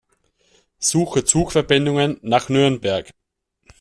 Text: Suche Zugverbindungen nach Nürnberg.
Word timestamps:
Suche 0.79 1.23
Zugverbindungen 1.25 2.17
nach 2.23 2.49
Nürnberg. 2.49 3.13